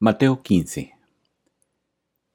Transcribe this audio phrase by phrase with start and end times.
[0.00, 0.94] Mateo 15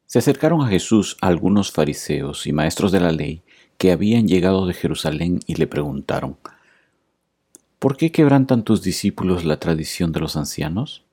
[0.05, 3.41] Se acercaron a Jesús algunos fariseos y maestros de la ley
[3.77, 6.35] que habían llegado de Jerusalén y le preguntaron,
[7.79, 11.05] ¿Por qué quebrantan tus discípulos la tradición de los ancianos?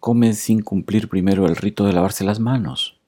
[0.00, 2.98] Comen sin cumplir primero el rito de lavarse las manos.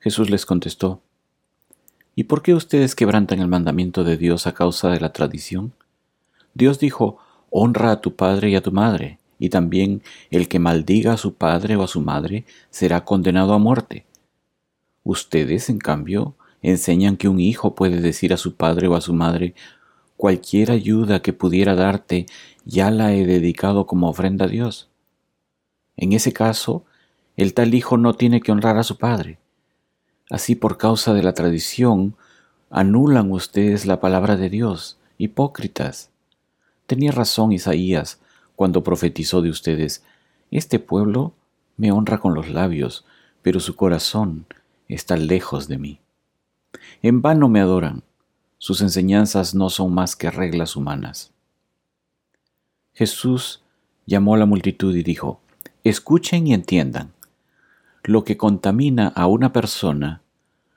[0.00, 1.00] Jesús les contestó,
[2.14, 5.72] ¿Y por qué ustedes quebrantan el mandamiento de Dios a causa de la tradición?
[6.52, 7.16] Dios dijo,
[7.48, 11.34] honra a tu padre y a tu madre y también el que maldiga a su
[11.34, 14.06] padre o a su madre será condenado a muerte.
[15.02, 19.12] Ustedes, en cambio, enseñan que un hijo puede decir a su padre o a su
[19.12, 19.56] madre,
[20.16, 22.26] cualquier ayuda que pudiera darte
[22.64, 24.90] ya la he dedicado como ofrenda a Dios.
[25.96, 26.84] En ese caso,
[27.36, 29.40] el tal hijo no tiene que honrar a su padre.
[30.30, 32.14] Así por causa de la tradición,
[32.70, 36.10] anulan ustedes la palabra de Dios, hipócritas.
[36.86, 38.20] Tenía razón Isaías
[38.56, 40.04] cuando profetizó de ustedes,
[40.50, 41.32] Este pueblo
[41.76, 43.04] me honra con los labios,
[43.42, 44.46] pero su corazón
[44.88, 46.00] está lejos de mí.
[47.02, 48.02] En vano me adoran,
[48.58, 51.32] sus enseñanzas no son más que reglas humanas.
[52.94, 53.62] Jesús
[54.06, 55.40] llamó a la multitud y dijo,
[55.84, 57.12] Escuchen y entiendan.
[58.04, 60.22] Lo que contamina a una persona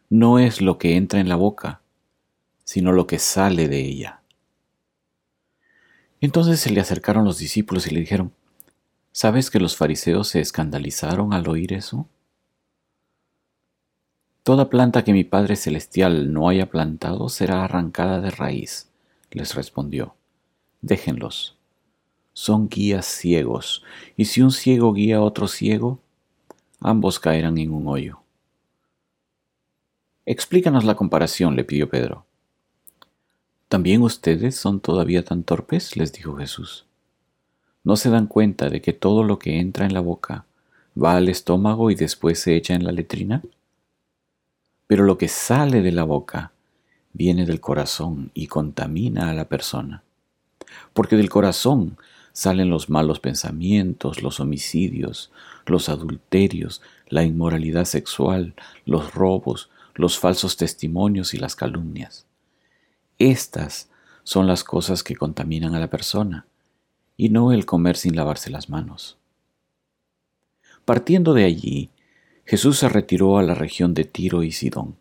[0.09, 1.81] no es lo que entra en la boca,
[2.63, 4.21] sino lo que sale de ella.
[6.25, 8.33] Entonces se le acercaron los discípulos y le dijeron,
[9.11, 12.09] ¿sabes que los fariseos se escandalizaron al oír eso?
[14.41, 18.89] Toda planta que mi Padre Celestial no haya plantado será arrancada de raíz,
[19.29, 20.15] les respondió.
[20.81, 21.59] Déjenlos.
[22.33, 23.83] Son guías ciegos,
[24.17, 25.99] y si un ciego guía a otro ciego,
[26.79, 28.23] ambos caerán en un hoyo.
[30.25, 32.25] Explícanos la comparación, le pidió Pedro.
[33.67, 35.97] ¿También ustedes son todavía tan torpes?
[35.97, 36.85] les dijo Jesús.
[37.83, 40.45] ¿No se dan cuenta de que todo lo que entra en la boca
[41.01, 43.41] va al estómago y después se echa en la letrina?
[44.85, 46.51] Pero lo que sale de la boca
[47.13, 50.03] viene del corazón y contamina a la persona.
[50.93, 51.97] Porque del corazón
[52.33, 55.31] salen los malos pensamientos, los homicidios,
[55.65, 58.53] los adulterios, la inmoralidad sexual,
[58.85, 62.25] los robos, los falsos testimonios y las calumnias.
[63.25, 63.89] Estas
[64.23, 66.45] son las cosas que contaminan a la persona,
[67.17, 69.17] y no el comer sin lavarse las manos.
[70.85, 71.89] Partiendo de allí,
[72.45, 74.97] Jesús se retiró a la región de Tiro y Sidón.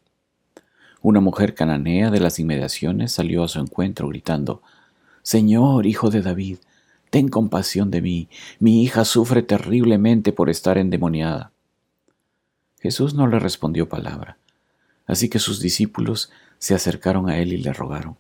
[1.03, 4.63] Una mujer cananea de las inmediaciones salió a su encuentro gritando,
[5.21, 6.61] Señor, hijo de David,
[7.11, 11.53] ten compasión de mí, mi hija sufre terriblemente por estar endemoniada.
[12.81, 14.39] Jesús no le respondió palabra,
[15.05, 16.31] así que sus discípulos
[16.65, 18.17] se acercaron a él y le rogaron,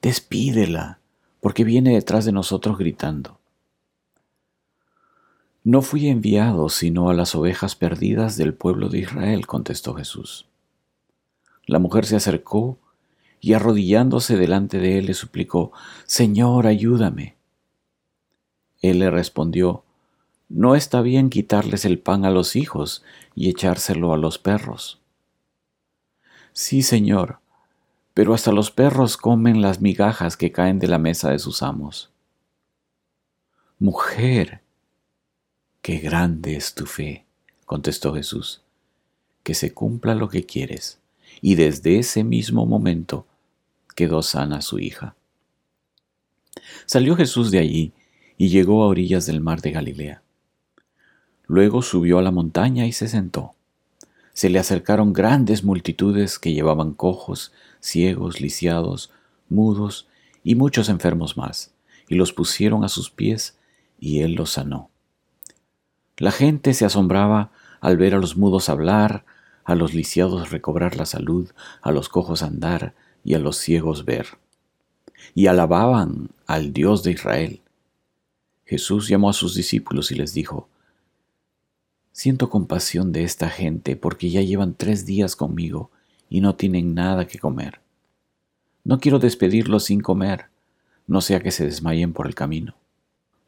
[0.00, 0.98] Despídela,
[1.42, 3.38] porque viene detrás de nosotros gritando.
[5.62, 10.46] No fui enviado sino a las ovejas perdidas del pueblo de Israel, contestó Jesús.
[11.66, 12.78] La mujer se acercó
[13.42, 15.72] y arrodillándose delante de él le suplicó,
[16.06, 17.36] Señor, ayúdame.
[18.80, 19.84] Él le respondió,
[20.48, 23.04] No está bien quitarles el pan a los hijos
[23.34, 24.98] y echárselo a los perros.
[26.54, 27.40] Sí, Señor,
[28.16, 32.08] pero hasta los perros comen las migajas que caen de la mesa de sus amos.
[33.78, 34.62] Mujer,
[35.82, 37.26] qué grande es tu fe,
[37.66, 38.62] contestó Jesús,
[39.42, 40.98] que se cumpla lo que quieres.
[41.42, 43.26] Y desde ese mismo momento
[43.94, 45.14] quedó sana su hija.
[46.86, 47.92] Salió Jesús de allí
[48.38, 50.22] y llegó a orillas del mar de Galilea.
[51.46, 53.55] Luego subió a la montaña y se sentó
[54.36, 59.10] se le acercaron grandes multitudes que llevaban cojos, ciegos, lisiados,
[59.48, 60.08] mudos
[60.44, 61.72] y muchos enfermos más,
[62.06, 63.56] y los pusieron a sus pies,
[63.98, 64.90] y él los sanó.
[66.18, 69.24] La gente se asombraba al ver a los mudos hablar,
[69.64, 74.26] a los lisiados recobrar la salud, a los cojos andar y a los ciegos ver.
[75.34, 77.62] Y alababan al Dios de Israel.
[78.66, 80.68] Jesús llamó a sus discípulos y les dijo,
[82.16, 85.90] Siento compasión de esta gente porque ya llevan tres días conmigo
[86.30, 87.80] y no tienen nada que comer.
[88.84, 90.46] No quiero despedirlos sin comer,
[91.06, 92.74] no sea que se desmayen por el camino.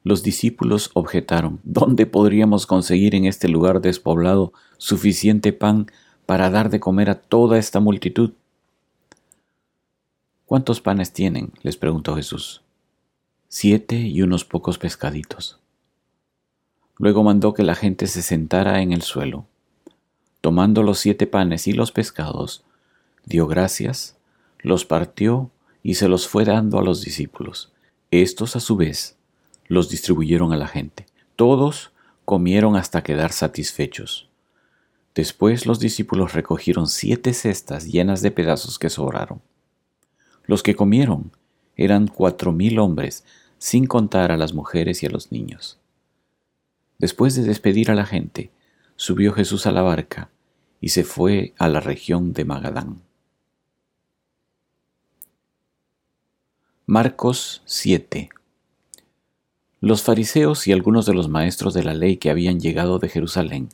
[0.05, 5.87] Los discípulos objetaron, ¿dónde podríamos conseguir en este lugar despoblado suficiente pan
[6.27, 8.33] para dar de comer a toda esta multitud?
[10.45, 11.53] ¿Cuántos panes tienen?
[11.63, 12.61] les preguntó Jesús.
[13.49, 15.59] Siete y unos pocos pescaditos.
[16.99, 19.47] Luego mandó que la gente se sentara en el suelo.
[20.41, 22.65] Tomando los siete panes y los pescados,
[23.25, 24.17] dio gracias,
[24.61, 25.51] los partió
[25.83, 27.73] y se los fue dando a los discípulos.
[28.11, 29.17] Estos, a su vez,
[29.67, 31.07] los distribuyeron a la gente.
[31.37, 31.93] Todos
[32.25, 34.29] comieron hasta quedar satisfechos.
[35.15, 39.41] Después los discípulos recogieron siete cestas llenas de pedazos que sobraron.
[40.45, 41.33] Los que comieron
[41.77, 43.25] eran cuatro mil hombres,
[43.59, 45.79] sin contar a las mujeres y a los niños.
[46.99, 48.51] Después de despedir a la gente,
[48.97, 50.31] subió Jesús a la barca
[50.81, 53.03] y se fue a la región de Magadán.
[56.87, 58.31] Marcos 7
[59.81, 63.69] Los fariseos y algunos de los maestros de la ley que habían llegado de Jerusalén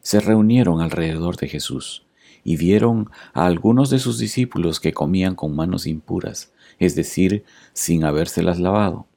[0.00, 2.06] se reunieron alrededor de Jesús
[2.44, 8.04] y vieron a algunos de sus discípulos que comían con manos impuras, es decir, sin
[8.04, 9.08] habérselas lavado.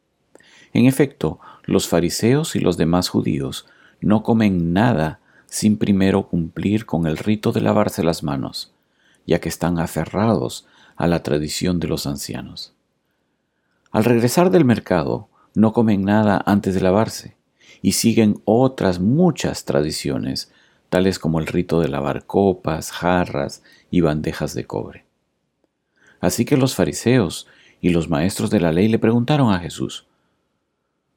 [0.73, 1.39] En efecto,
[1.71, 3.67] los fariseos y los demás judíos
[3.99, 8.73] no comen nada sin primero cumplir con el rito de lavarse las manos,
[9.27, 10.65] ya que están aferrados
[10.95, 12.73] a la tradición de los ancianos.
[13.91, 17.35] Al regresar del mercado, no comen nada antes de lavarse,
[17.81, 20.51] y siguen otras muchas tradiciones,
[20.89, 25.05] tales como el rito de lavar copas, jarras y bandejas de cobre.
[26.19, 27.47] Así que los fariseos
[27.81, 30.05] y los maestros de la ley le preguntaron a Jesús,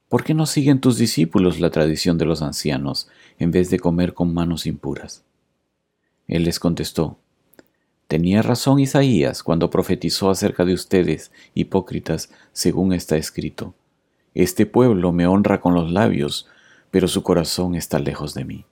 [0.08, 3.08] ¿Por qué no siguen tus discípulos la tradición de los ancianos
[3.38, 5.24] en vez de comer con manos impuras?
[6.28, 7.18] Él les contestó,
[8.06, 13.74] Tenía razón Isaías cuando profetizó acerca de ustedes, hipócritas, según está escrito.
[14.34, 16.46] Este pueblo me honra con los labios,
[16.90, 18.66] pero su corazón está lejos de mí.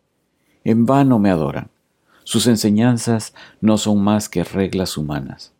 [0.64, 1.70] En vano me adoran.
[2.24, 5.52] Sus enseñanzas no son más que reglas humanas.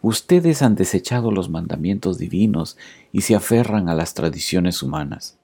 [0.00, 2.76] Ustedes han desechado los mandamientos divinos
[3.12, 5.38] y se aferran a las tradiciones humanas.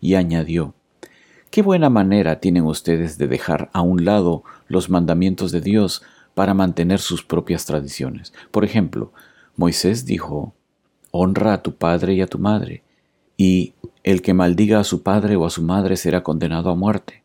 [0.00, 0.74] Y añadió,
[1.50, 6.02] Qué buena manera tienen ustedes de dejar a un lado los mandamientos de Dios
[6.34, 8.32] para mantener sus propias tradiciones.
[8.50, 9.12] Por ejemplo,
[9.56, 10.54] Moisés dijo,
[11.10, 12.84] Honra a tu padre y a tu madre,
[13.36, 13.72] y
[14.04, 17.24] el que maldiga a su padre o a su madre será condenado a muerte.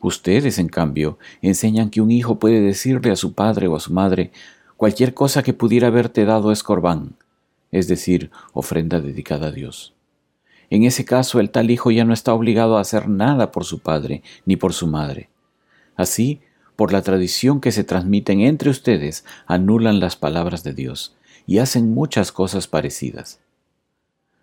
[0.00, 3.92] Ustedes, en cambio, enseñan que un hijo puede decirle a su padre o a su
[3.92, 4.32] madre,
[4.80, 7.14] Cualquier cosa que pudiera haberte dado es corbán,
[7.70, 9.92] es decir, ofrenda dedicada a Dios.
[10.70, 13.80] En ese caso, el tal hijo ya no está obligado a hacer nada por su
[13.80, 15.28] padre ni por su madre.
[15.96, 16.40] Así,
[16.76, 21.14] por la tradición que se transmiten entre ustedes, anulan las palabras de Dios
[21.46, 23.38] y hacen muchas cosas parecidas.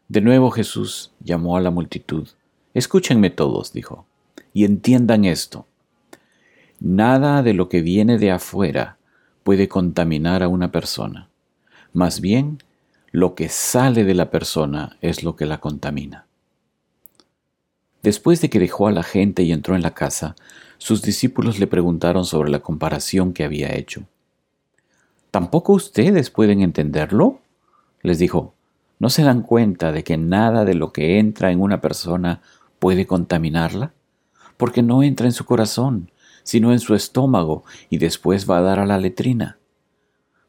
[0.07, 2.27] De nuevo Jesús llamó a la multitud.
[2.75, 4.05] Escúchenme todos, dijo,
[4.53, 5.65] y entiendan esto.
[6.79, 8.97] Nada de lo que viene de afuera
[9.47, 11.29] puede contaminar a una persona.
[11.93, 12.57] Más bien,
[13.13, 16.25] lo que sale de la persona es lo que la contamina.
[18.03, 20.35] Después de que dejó a la gente y entró en la casa,
[20.79, 24.03] sus discípulos le preguntaron sobre la comparación que había hecho.
[25.31, 27.39] ¿Tampoco ustedes pueden entenderlo?
[28.01, 28.53] Les dijo,
[28.99, 32.41] ¿no se dan cuenta de que nada de lo que entra en una persona
[32.79, 33.93] puede contaminarla?
[34.57, 36.11] Porque no entra en su corazón,
[36.47, 39.57] sino en su estómago y después va a dar a la letrina.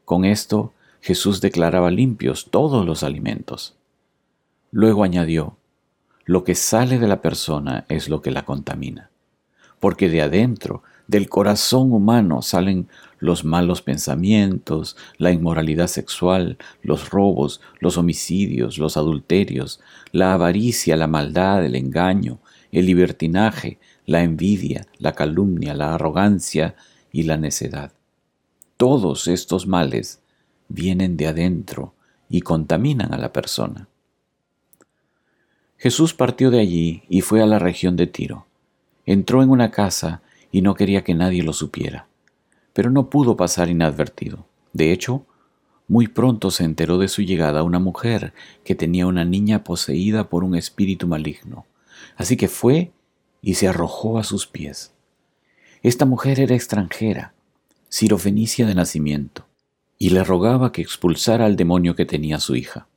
[0.05, 3.75] Con esto Jesús declaraba limpios todos los alimentos.
[4.71, 5.57] Luego añadió,
[6.23, 9.09] lo que sale de la persona es lo que la contamina,
[9.81, 12.87] porque de adentro, del corazón humano, salen
[13.17, 19.81] los malos pensamientos, la inmoralidad sexual, los robos, los homicidios, los adulterios,
[20.13, 22.39] la avaricia, la maldad, el engaño,
[22.71, 23.79] el libertinaje,
[24.09, 26.75] la envidia, la calumnia, la arrogancia
[27.11, 27.91] y la necedad.
[28.75, 30.19] Todos estos males
[30.67, 31.93] vienen de adentro
[32.27, 33.87] y contaminan a la persona.
[35.77, 38.47] Jesús partió de allí y fue a la región de Tiro.
[39.05, 42.07] Entró en una casa y no quería que nadie lo supiera,
[42.73, 44.47] pero no pudo pasar inadvertido.
[44.73, 45.27] De hecho,
[45.87, 48.33] muy pronto se enteró de su llegada una mujer
[48.63, 51.67] que tenía una niña poseída por un espíritu maligno.
[52.17, 52.91] Así que fue
[53.41, 54.93] y se arrojó a sus pies.
[55.81, 57.33] Esta mujer era extranjera,
[57.87, 59.45] sirofenicia de nacimiento,
[59.97, 62.87] y le rogaba que expulsara al demonio que tenía su hija.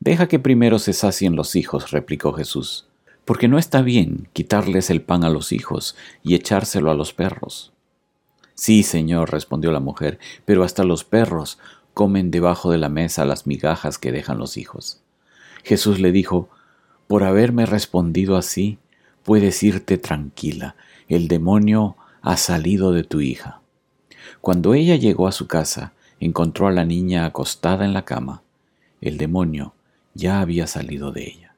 [0.00, 2.86] Deja que primero se sacien los hijos, replicó Jesús,
[3.24, 7.72] porque no está bien quitarles el pan a los hijos y echárselo a los perros.
[8.54, 11.58] Sí, Señor, respondió la mujer, pero hasta los perros
[11.92, 15.02] comen debajo de la mesa las migajas que dejan los hijos.
[15.64, 16.48] Jesús le dijo,
[17.06, 18.78] Por haberme respondido así,
[19.26, 20.76] puedes irte tranquila,
[21.08, 23.60] el demonio ha salido de tu hija.
[24.40, 28.44] Cuando ella llegó a su casa, encontró a la niña acostada en la cama.
[29.00, 29.74] El demonio
[30.14, 31.56] ya había salido de ella.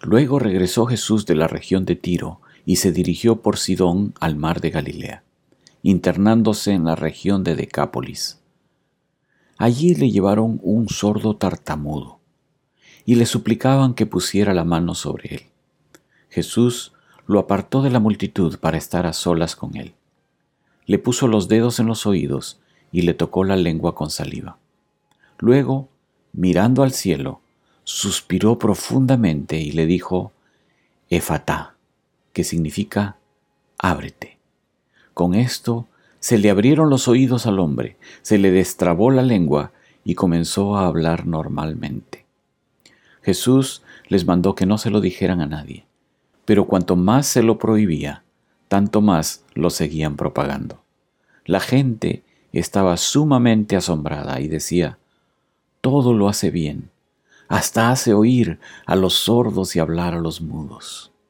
[0.00, 4.60] Luego regresó Jesús de la región de Tiro y se dirigió por Sidón al mar
[4.60, 5.24] de Galilea,
[5.82, 8.38] internándose en la región de Decápolis.
[9.56, 12.20] Allí le llevaron un sordo tartamudo
[13.04, 15.42] y le suplicaban que pusiera la mano sobre él.
[16.38, 16.92] Jesús
[17.26, 19.94] lo apartó de la multitud para estar a solas con él.
[20.86, 22.60] Le puso los dedos en los oídos
[22.92, 24.56] y le tocó la lengua con saliva.
[25.38, 25.88] Luego,
[26.32, 27.40] mirando al cielo,
[27.82, 30.30] suspiró profundamente y le dijo,
[31.10, 31.74] Efatá,
[32.32, 33.16] que significa
[33.78, 34.38] ábrete.
[35.14, 35.88] Con esto
[36.20, 39.72] se le abrieron los oídos al hombre, se le destrabó la lengua
[40.04, 42.26] y comenzó a hablar normalmente.
[43.22, 45.87] Jesús les mandó que no se lo dijeran a nadie,
[46.48, 48.24] pero cuanto más se lo prohibía,
[48.68, 50.80] tanto más lo seguían propagando.
[51.44, 52.24] La gente
[52.54, 54.96] estaba sumamente asombrada y decía,
[55.82, 56.88] todo lo hace bien,
[57.48, 61.12] hasta hace oír a los sordos y hablar a los mudos.